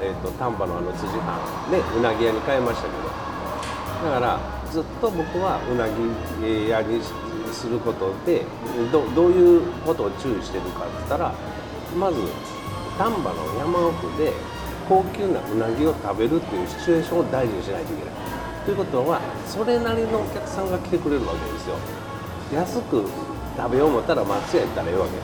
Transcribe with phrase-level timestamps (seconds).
[0.00, 7.00] えー、と丹波のあの辻藩でうなぎ屋に変えましたけどだからずっと僕はうなぎ屋に
[7.52, 8.44] することで
[8.90, 11.34] どどういうことを注意してるかって言ったら
[11.98, 12.18] まず
[12.98, 14.32] 丹波の山奥で
[14.88, 18.14] 高級なうなぎを食べるっていうシチュエーションを大事にしないといけない。
[18.64, 21.76] ということはそれなりのお客さんが来てくれるわけですよ。
[22.52, 23.04] 安く
[23.56, 25.22] 食べよう思ったら松屋行ったらええわけで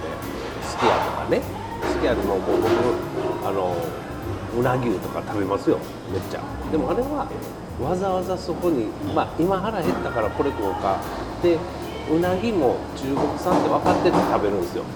[0.64, 1.42] すき家とかね
[1.88, 2.48] すき家でも僕
[3.46, 3.76] あの
[4.57, 5.79] うなぎとか食べますよ
[6.12, 6.41] めっちゃ。
[6.70, 7.29] でもあれは
[7.80, 10.98] わざわざそこにまあ今腹減ったからこれ食おうか。
[11.43, 11.59] で
[12.11, 14.88] うなぎも中国産って分かってて食べるんですよ、ね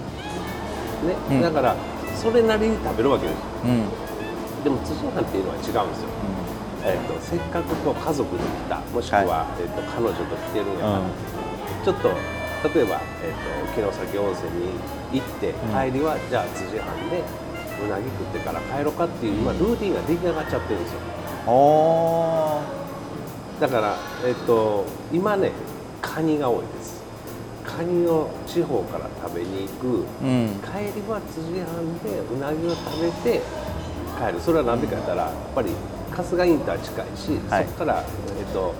[1.29, 1.41] うん。
[1.41, 1.75] だから
[2.15, 3.37] それなりに食べるわけです。
[3.63, 3.85] うん。
[4.63, 6.09] でも辻藩っていうのは違うんですよ、
[6.85, 11.01] えー、とせっかくこう家族で来たもしくは、えー、と彼女と来てるんやから、
[11.83, 12.07] ちょっと
[12.71, 17.19] 例えば、えー、と城崎温泉に行って帰りは、じゃあ辻藩で
[17.85, 20.99] うなぎ食ってから帰ろうかっていう今ルーティンが出来上がっちゃってるんですよ。
[21.47, 22.61] お
[23.59, 23.95] だから、
[24.25, 25.51] えっと今ね
[26.01, 27.03] カニが多いです。
[27.65, 29.87] カニを地方から食べに行く。
[29.87, 30.59] うん。
[30.61, 33.41] 帰りは辻藩でうなぎを食べて
[34.19, 34.39] 帰る。
[34.39, 35.71] それは何でか言ったらやっぱり
[36.11, 37.65] 春日インター近いし、はい。
[37.65, 38.03] そこから、
[38.37, 38.73] えっと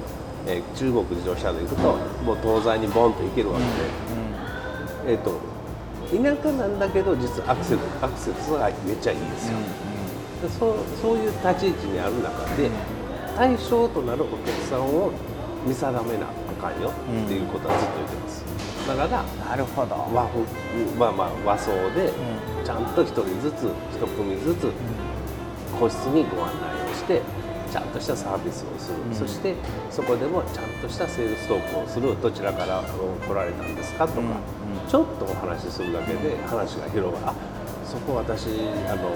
[0.46, 1.81] えー中国自動車道行くと
[2.24, 3.66] もう東西にボンと行けるわけ
[5.08, 5.40] で、えっと
[6.17, 9.58] 田舎なんだけど実はアクセルアクセスがめっちゃいいですよ、
[10.42, 12.69] でそうそういう立ち位置にある中で
[13.36, 15.11] 対象となるお客さんを
[15.66, 18.45] 見定めなあかんようんっていうことはずっと言ってます。
[18.88, 19.95] だからなるほど。
[20.14, 20.44] 和風
[21.00, 22.11] まあまあ和装でう
[22.66, 24.72] ちゃんと一人ずつ一組ずつ
[25.80, 27.22] 個室にご案内をして
[27.74, 29.16] ちゃんとしたサービスをする、うん。
[29.16, 29.56] そして
[29.90, 32.16] そこでもちゃんとしたセールストークをする。
[32.22, 32.84] どちらから
[33.28, 34.34] 来られたんですかとか、うんうん。
[34.88, 37.26] ちょっとお話しするだけで話が広がる。
[37.26, 37.34] あ
[37.84, 38.48] そこ私
[38.88, 39.10] あの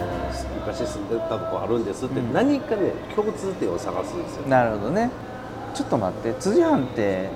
[0.56, 2.34] 昔住んでたとこあるんですって、うん。
[2.34, 4.48] 何かね共通点を探すんですよ。
[4.48, 5.12] なるほどね。
[5.76, 6.34] ちょっと待って。
[6.40, 7.30] 辻藩って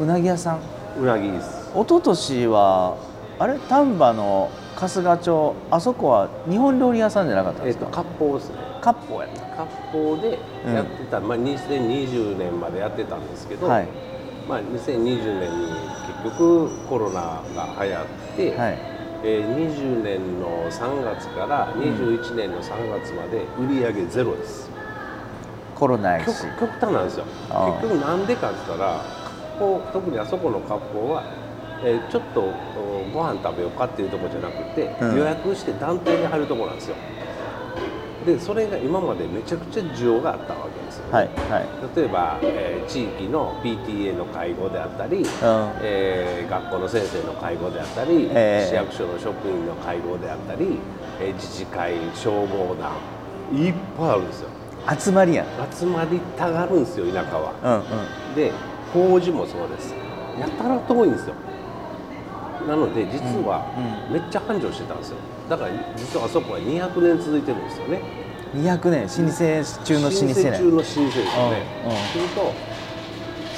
[0.00, 0.60] うなぎ屋さん？
[1.00, 1.70] うなぎです。
[1.72, 2.96] 一昨年は
[3.38, 3.60] あれ？
[3.60, 5.54] 丹波の春日町。
[5.70, 10.38] あそこは日本料理屋さんじゃなかったんえっ、とですか、割烹ですね割烹やった割烹で
[10.74, 13.88] やってた、まあ、2020年までやってたんですけど、はい
[14.48, 15.66] まあ、2020年に
[16.06, 18.06] 結局コロナが流行っ
[18.36, 18.94] て、はい
[19.26, 24.68] えー20年の3月から21年の3月まで売り上げゼロです、
[25.74, 27.24] コロナやし極端なんですよ
[27.80, 29.02] 結局なんでかって言ったら
[29.58, 31.24] 割烹特にあそこの割烹は、
[31.82, 32.42] えーちょっと
[33.14, 36.96] ご飯食べようかっていうとこじゃなくて、うん予約して団体に入るとこなんですよ
[38.24, 41.66] でそれが今までめちゃくちゃ需要があったわけですよね、はいはい。
[41.96, 45.24] 例えば、えー地域の PTA の会合であったり、うん。
[45.82, 50.78] えー学校の先生の会合であったり、えー市役所の職員の会合であったり、
[51.20, 52.92] えー自治会消防団
[53.58, 54.48] いっぱいあるんですよ。
[54.98, 55.46] 集まりやん。
[55.74, 57.54] 集まりたがるんですよ田舎は。
[57.62, 57.98] うん
[58.30, 58.34] うん。
[58.34, 58.52] で
[58.92, 59.94] 法事もそうです。
[60.38, 61.34] やたら遠いんですよ
[62.66, 63.66] なので実は
[64.08, 64.14] うん。
[64.14, 65.16] めっちゃ繁盛してたんですよ。
[65.48, 68.00] だから実はあそこは200年続いてるんですよね。
[68.54, 71.66] 200年老舗中の老舗老舗中ねの老舗ですよね。
[71.84, 71.96] うんうん。
[71.96, 72.52] すると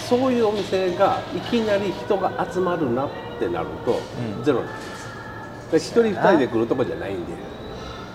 [0.08, 4.00] そういうお店がいきなり人が集まるなってなると、
[4.38, 4.44] うん。
[4.44, 5.72] ゼロになります。
[5.72, 7.32] で一人二人で来るとこじゃないんで。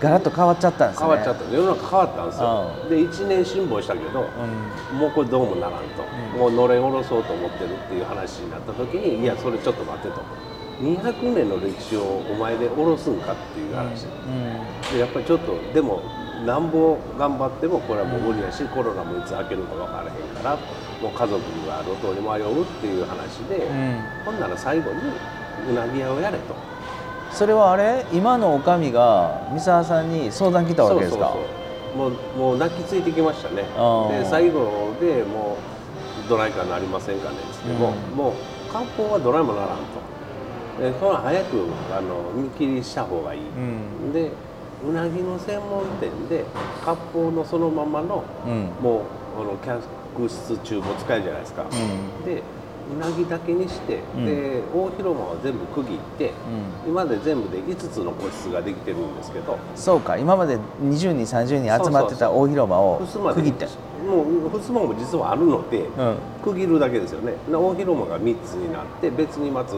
[0.01, 1.07] ガラッと変わっちゃったんですね。
[1.07, 2.72] 変わっちゃった世の中変わったんですよ。
[2.88, 4.25] うで1年辛抱したけど、
[4.91, 4.97] うん。
[4.97, 6.03] もうこれどうもならんと、
[6.34, 6.40] うん。
[6.40, 10.24] もうのれん下ろそうと思ってるっていう話になった時にいやそれちょっと待ってと
[10.81, 14.06] 200年の歴史をお前で下ろすんかっていう話、
[14.92, 16.02] でやっぱりちょっとでも
[16.46, 20.58] なんぼ頑張ってもこれはもう無理やし、コロナもいつ明けるか分からへんから
[21.02, 24.02] もう家族には路頭に迷うっていう話で、うん。
[24.25, 24.97] ほんなら最後に
[25.69, 26.56] うなぎ屋をやれと。
[27.31, 31.31] それはあれ今の女将が三沢さんに相談来たわけですか？
[31.31, 31.58] そうそうそ
[31.94, 31.98] う。
[31.98, 33.63] もうもう泣きついてきましたね。
[33.63, 35.58] で最後でも
[36.25, 38.18] うドライカーなりませんかねっつっても、うん。
[38.18, 38.34] もう
[38.72, 40.11] 漢方はドライもならんと
[40.80, 44.14] でそれは早くあの見切りした方がいい、うん。
[44.14, 44.32] で
[44.88, 46.44] うなぎの専門店で
[46.86, 48.84] 割烹のそのままの、うん。
[48.84, 49.00] も
[49.38, 52.25] うあの客室厨房使えるじゃないですか、うん。
[52.25, 52.42] で
[52.94, 54.25] うなぎだけにして、うん。
[54.25, 56.34] で大広間を全部区切って、
[56.86, 56.92] うん。
[56.92, 63.00] 今まで全部で5つの個室ができてるんですけどそうか今まで20人30人集まってた大広間を
[63.36, 63.68] 区切って
[64.10, 66.18] もう襖も実はあるので、うん。
[66.44, 67.36] 区切るだけですよね。
[67.51, 69.75] な大広間が3つになって別にまず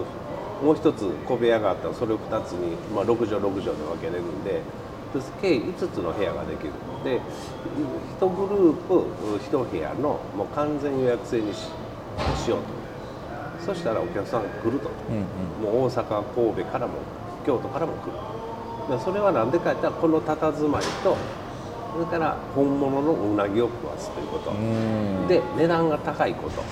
[0.63, 4.61] もう一つ小部屋があったらそれを2つに、まあ、6畳6畳で分けれるんで
[5.41, 7.21] 計5つの部屋ができるので
[8.19, 9.05] 1グループ
[9.51, 11.67] 1部屋のもう完全予約制にし
[12.43, 12.83] しようと。
[13.65, 16.93] そしたらお客さんが来ると、うんもう大阪神戸からも
[17.45, 18.97] 京都からも来る。
[18.97, 21.15] でそれは何でか言ったらこの佇まいと
[21.93, 25.27] それから本物のうなぎを食わすということ、うん。
[25.27, 26.63] で値段が高いこと。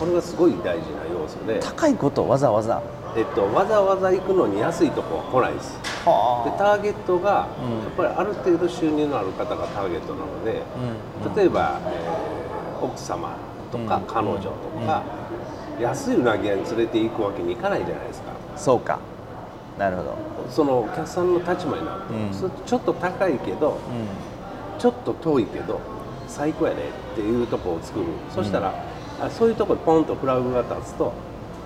[0.00, 2.26] これがすごい大事な要素で、高いこと？
[2.26, 2.82] わざわざ？
[3.16, 5.78] えっと、わざわざ行くのに安いとこは来ないです。
[6.04, 7.78] ではターゲットが、うん。
[7.80, 10.62] やっぱりある程度収入のある方がターゲットなので、
[11.22, 13.36] うん例えば、えー奥様
[13.72, 14.50] とか、うん彼女と
[14.84, 15.02] か、
[15.80, 18.32] 安いうなぎ屋に連れて行くわけにいかないじゃないですか。
[18.56, 18.98] そうか。
[19.78, 20.14] なるほど、
[20.50, 22.66] そのお客さんの立場になると、うん。
[22.66, 23.78] ちょっと高いけど
[24.78, 25.80] ちょっと遠いけど
[26.28, 26.82] 最高やね
[27.12, 28.06] っていうとこを作る。
[28.34, 28.74] そしたら、
[29.20, 31.12] あそういうとこにポンとフラグが立つと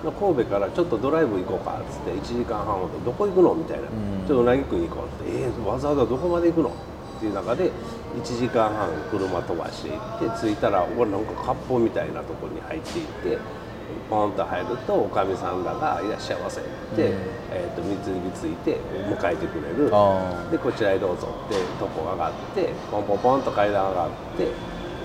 [0.03, 4.25] 神戸からちょっとドライブ行こうかっつって1時間半ほどどこ行くのみたいな、ん。
[4.25, 5.41] ちょっとうなぎ食いに行こうって。
[5.43, 7.71] えー、わざわざどこまで行くのっていう中で
[8.15, 13.37] 1時間半車飛ばしていって着いたらこれなんか割烹みたいなところに入っていって
[14.09, 16.63] ポンと入るとおかみさんらが「いらっしゃいませ」っ
[16.95, 17.17] て、うん。
[17.51, 18.77] えー、と水について
[19.09, 19.89] 迎えてくれる。
[19.91, 24.47] あでこちらへどうぞってとこ上がってポンポンポンと階段上がって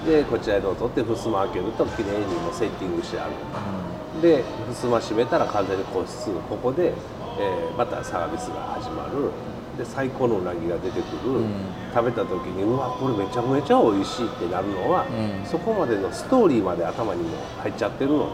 [0.06, 3.33] でこちらへどうぞって襖開けるときれいにもうセッティングしてある。
[3.55, 6.31] あ、で襖閉めたら完全に個室。
[6.49, 6.93] ここで、
[7.39, 9.31] えーまたサービスが始まる。
[9.77, 11.51] で最高のうなぎが出てくる、うん。
[11.93, 15.45] 食べた時にうわこれめちゃめちゃ美味しいってなるのは、うん。
[15.45, 17.31] そこまでのストーリーまで頭にも
[17.61, 18.33] 入っちゃってるの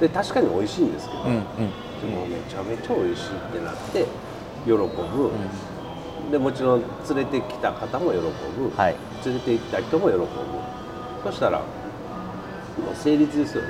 [0.00, 1.42] でで確かに美味しいんですけど、うんうん。
[1.42, 1.44] で
[2.08, 4.06] もめちゃめちゃ美味しいってなって
[4.64, 4.88] 喜ぶ、
[6.30, 8.96] でもちろん連れてきた方も喜ぶ、はい。
[9.24, 10.26] 連れて行った人も喜ぶ。
[11.24, 11.64] そしたらも
[12.92, 13.68] う成立ですよね、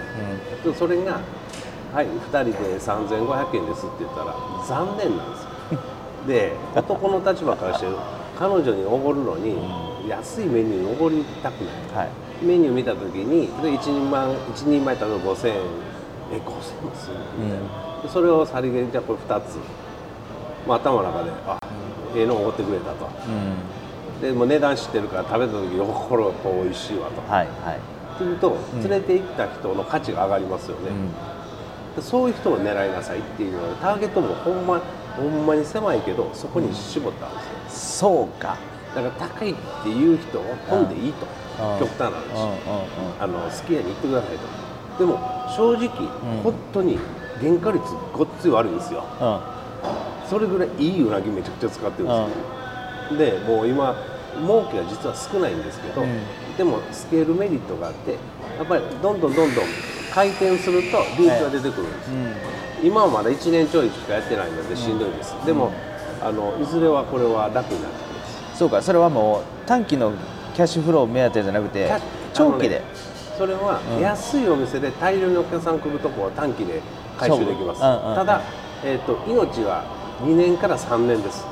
[0.62, 1.20] でそれが
[1.94, 4.34] 「はい2人で3500円です」って言ったら
[4.66, 5.48] 残念なんですよ。
[6.28, 7.86] で男の立場からして
[8.38, 9.56] 彼女におごるのに
[10.06, 12.04] 安いメニューにおごりたくない。
[12.04, 12.08] はい。
[12.42, 15.54] メニュー見た時にで1人前一人前例えば5000円。
[16.30, 16.60] え5000円も
[16.94, 17.20] するの？
[17.38, 19.56] みたいな、でそれをさりげにじゃあこれ2つ、
[20.66, 21.58] まあ、頭の中であ
[22.18, 23.06] ええのおごってくれたと。
[23.06, 23.30] う
[24.18, 24.20] ん。
[24.20, 27.20] でもう値段知ってるから食べた時よこれやっぱ美味しいわと。
[27.32, 27.78] はいはい、
[28.16, 30.90] っていうと連れて行った人の価値が上がりますよね、
[31.94, 34.80] でそういう人を狙いなさいっていうのはターゲットもほんま
[35.16, 38.08] ほんまに狭いけどそこに絞ったんですよ。
[38.08, 38.56] そうか。
[38.92, 39.54] だから高いっ
[39.84, 41.26] ていう人は飛んでいいと。
[41.62, 41.78] うん。
[41.78, 43.22] 極端な話、うんうんうん。
[43.22, 44.38] あの好きやに行ってください
[44.98, 44.98] と。
[44.98, 45.18] でも
[45.56, 45.88] 正直、
[46.42, 46.98] 本当に
[47.40, 49.04] 原価率ごっつい悪いんですよ。
[49.20, 49.24] う
[49.54, 49.57] ん
[50.28, 53.96] それぐらいいいうなぎめちゃくちゃ使ってるんですよ、でもう今
[54.40, 56.20] 儲けは実は少ないんですけど、うん。
[56.56, 59.64] でもスケールメリットがあってやっぱりどんどんどんどん
[60.12, 62.10] 回転すると利益が出てくるんです、
[62.82, 65.72] 今はまだ1年ちょいしかやってないのでしんどいです、でも
[66.20, 68.58] あのいずれはこれは楽になってきます。
[68.58, 70.12] そうかそれはもう短期の
[70.54, 71.90] キャッシュフロー目当てじゃなくて
[72.34, 72.82] 長期で、ね
[73.38, 74.00] それはうん。
[74.00, 76.82] 安いお店で大量にお客さん来るとこは短期で
[77.16, 78.42] 回収できます、ただ、
[78.84, 79.84] えー、と命は
[80.20, 81.44] 2年から3年です。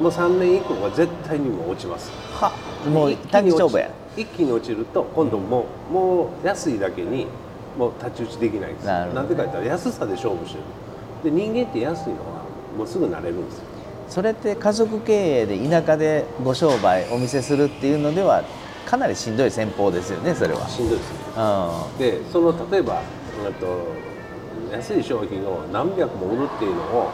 [0.00, 2.10] もう3年以降は絶対にもう落ちます。
[2.32, 2.52] は
[2.88, 3.90] もう一気短期に落ち勝負や。
[4.16, 7.26] 一気に落ちると今度もう,、もう安いだけに
[7.78, 8.86] もう太刀打ちできないんです。
[8.86, 10.58] なるほどんでか言ったら安さで勝負して
[11.24, 11.30] る。
[11.34, 12.44] で人間って安いのは
[12.76, 13.64] もうすぐ慣れるんですよ。
[14.08, 18.44] それって家族経営で田舎でご商売お店するっていうのでは
[18.84, 20.68] かなりしんどい戦法ですよねそれは。
[20.68, 23.00] しんどいですねうでその例えば、
[23.46, 23.86] うんと
[24.70, 27.10] 安い商品を何百も売るっていうのを、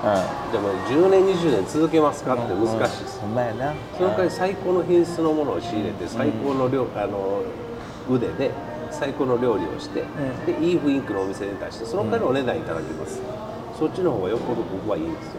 [0.53, 3.75] でも10年20年続けますかって難しいです、ほんまやな。
[3.97, 7.43] その代わり最高の品質のものを仕入れて最高の料あの
[8.09, 8.51] 腕で
[8.91, 10.47] 最高の料理をして、ん。
[10.47, 13.21] でいい雰囲気のお店に出してその代わりお値段いただきます、
[13.79, 15.33] そっちの方がよっぽど僕はいいんですよ。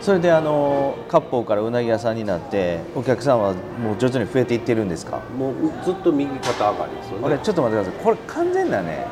[0.00, 5.20] それであの割烹からうなぎ屋さんになってお客さんはもう徐々に増えていってるんですか？
[5.38, 7.38] もうずっと右肩上がりですよね。
[7.42, 8.04] ちょっと待ってください。
[8.04, 9.06] これ完全なね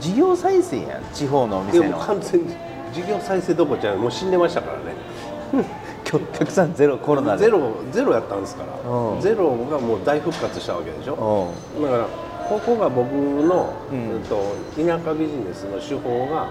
[0.00, 2.54] 事業再生やん地方のおでも店の完全に
[2.92, 5.64] 事業再生どころじゃないもう死んでましたからね。
[6.12, 7.44] お客さんゼロコロナで。
[7.44, 8.90] ゼロゼロやったんですから。
[8.90, 9.20] うん。
[9.20, 11.14] ゼロがもう大復活したわけでしょ。
[11.14, 12.06] おうだから
[12.48, 14.22] ここが僕の、うん。
[14.24, 16.48] と田舎ビジネスの手法が、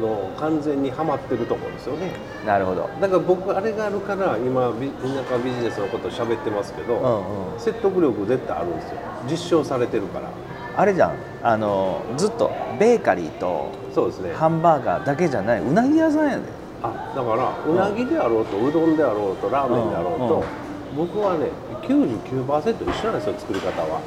[0.00, 2.12] の完全にはまってるところですよね。
[2.46, 2.88] なるほど。
[3.00, 7.60] だから僕あれがあるから今ビ田舎ビジネスのことを喋ってますけど、うんうん。
[7.60, 8.98] 説得力絶対あるんですよ。
[9.28, 10.30] 実証されてるから
[10.76, 11.14] あれじゃん。
[11.42, 14.32] あのずっとベーカリーとそうですね。
[14.34, 15.60] ハンバーガーだけじゃない。
[15.60, 16.42] うなぎ屋さんやで。
[16.82, 20.40] あだからうなぎであろうとうどんであろうとラーメンであろうと、うん。
[20.40, 20.64] うん
[20.96, 21.48] 僕はね
[21.82, 24.00] 99%一緒なんですよ作り方は。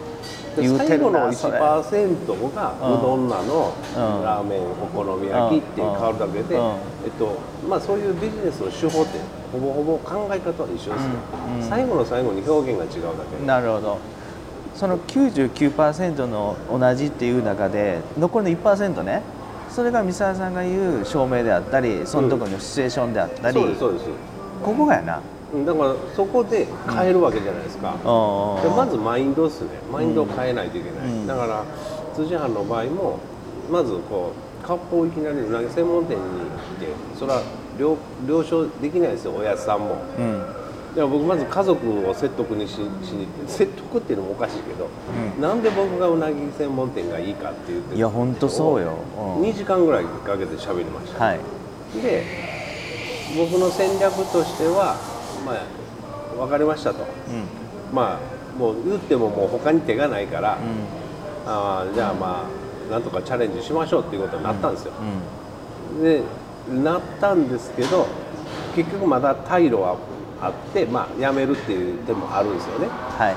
[0.56, 1.60] 最後のるなそれ。
[1.60, 4.24] 1%がうどんなの、うん。
[4.24, 6.76] ラーメンお好み焼きって変わるだけで、うん。
[7.04, 9.20] えっとまあ、そういうビジネスの手法って
[9.52, 11.20] ほぼほぼ考え方は一緒ですよ、
[11.52, 11.62] うん。
[11.62, 11.70] うん。
[11.70, 13.46] 最後の最後に表現が違うだけで。
[13.46, 13.98] なるほど
[14.76, 19.22] その99%の同じっていう中で残りの1%ね
[19.70, 24.06] それが三沢さんが言う照明であったりそのところのシチュエーションであったり、そうですそうです
[24.64, 25.22] ここがやな。
[25.54, 29.70] うんだからそこで変えるわけじゃないですか、あでまずマインドですね。
[29.92, 31.28] マインドを変えないといけない、うん。
[31.28, 31.64] だから
[32.16, 33.20] 辻藩の場合も
[33.72, 34.34] まずこ
[34.64, 36.88] う割烹いきなりうなぎ専門店に行って
[37.18, 37.42] それは
[37.80, 37.96] 了
[38.28, 39.36] 了承できないですよ。
[39.36, 39.96] おやつさんも。
[40.18, 40.67] うん
[40.98, 44.89] だから僕まず家族を説得にししに説得っていうのもおかしいけど、
[45.38, 48.94] うなんで僕がうなぎ専門店がいいかって言っていやほんとそうよ。
[49.16, 49.44] うん。
[49.44, 51.39] 2時間ぐらいかけて喋りました、はい。
[52.01, 52.24] で
[53.38, 54.98] 僕の戦略としては
[55.46, 57.06] まあ分かりましたと。
[57.30, 57.96] うん。
[57.96, 60.58] まあもう言ってももう他に手がないから、う
[61.46, 62.48] あーじゃあま
[62.89, 64.94] あなんとかチャレンジしましょうっていうことになったんですよ、
[66.00, 66.04] ん。
[66.04, 66.24] で
[66.84, 68.08] なったんですけど
[68.75, 69.96] 結局まだ退路は
[70.41, 72.88] あってまあ辞めるっていう手もあるんですよね。
[72.88, 73.36] はい。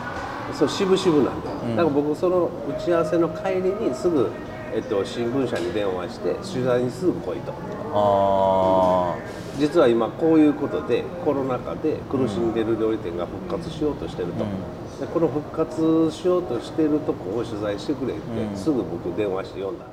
[0.54, 1.76] そう渋々なんで、ん。
[1.76, 4.30] だから僕その打ち合わせの帰りにすぐ、
[4.74, 7.52] えっと、新聞社に電話して取材にすぐ来いと。
[7.92, 9.16] あ
[9.58, 15.00] 実は今こういうことでコロナ禍で苦しんでる料理店が復活しようとしてると、うん。
[15.00, 18.56] でこの復活しようとしてるとこを取材してくれって、うん。
[18.56, 19.86] すぐ僕電話して読んだ